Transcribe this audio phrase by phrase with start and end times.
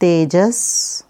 [0.00, 1.04] Tejas